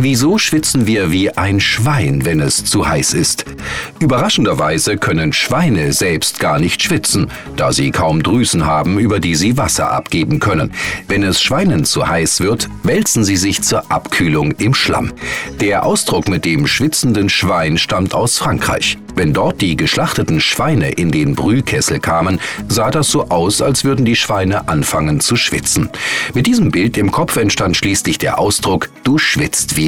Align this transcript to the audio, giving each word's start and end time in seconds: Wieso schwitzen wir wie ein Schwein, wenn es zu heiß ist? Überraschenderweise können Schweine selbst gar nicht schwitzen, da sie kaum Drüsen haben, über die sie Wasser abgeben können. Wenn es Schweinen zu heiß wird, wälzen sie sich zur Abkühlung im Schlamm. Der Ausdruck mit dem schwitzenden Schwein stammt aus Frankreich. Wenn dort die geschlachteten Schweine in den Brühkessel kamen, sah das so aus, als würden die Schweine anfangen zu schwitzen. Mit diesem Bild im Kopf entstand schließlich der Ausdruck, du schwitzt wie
Wieso 0.00 0.38
schwitzen 0.38 0.86
wir 0.86 1.10
wie 1.10 1.36
ein 1.36 1.58
Schwein, 1.58 2.24
wenn 2.24 2.38
es 2.38 2.64
zu 2.64 2.88
heiß 2.88 3.14
ist? 3.14 3.44
Überraschenderweise 3.98 4.96
können 4.96 5.32
Schweine 5.32 5.92
selbst 5.92 6.38
gar 6.38 6.60
nicht 6.60 6.84
schwitzen, 6.84 7.32
da 7.56 7.72
sie 7.72 7.90
kaum 7.90 8.22
Drüsen 8.22 8.64
haben, 8.64 9.00
über 9.00 9.18
die 9.18 9.34
sie 9.34 9.56
Wasser 9.56 9.90
abgeben 9.90 10.38
können. 10.38 10.72
Wenn 11.08 11.24
es 11.24 11.42
Schweinen 11.42 11.84
zu 11.84 12.06
heiß 12.06 12.38
wird, 12.38 12.68
wälzen 12.84 13.24
sie 13.24 13.36
sich 13.36 13.62
zur 13.62 13.90
Abkühlung 13.90 14.52
im 14.52 14.72
Schlamm. 14.72 15.12
Der 15.60 15.84
Ausdruck 15.84 16.28
mit 16.28 16.44
dem 16.44 16.68
schwitzenden 16.68 17.28
Schwein 17.28 17.76
stammt 17.76 18.14
aus 18.14 18.38
Frankreich. 18.38 18.98
Wenn 19.16 19.32
dort 19.32 19.60
die 19.60 19.74
geschlachteten 19.74 20.40
Schweine 20.40 20.90
in 20.90 21.10
den 21.10 21.34
Brühkessel 21.34 21.98
kamen, 21.98 22.38
sah 22.68 22.92
das 22.92 23.08
so 23.08 23.30
aus, 23.30 23.60
als 23.60 23.82
würden 23.82 24.04
die 24.04 24.14
Schweine 24.14 24.68
anfangen 24.68 25.18
zu 25.18 25.34
schwitzen. 25.34 25.90
Mit 26.34 26.46
diesem 26.46 26.70
Bild 26.70 26.96
im 26.96 27.10
Kopf 27.10 27.36
entstand 27.36 27.76
schließlich 27.76 28.18
der 28.18 28.38
Ausdruck, 28.38 28.90
du 29.02 29.18
schwitzt 29.18 29.76
wie 29.76 29.87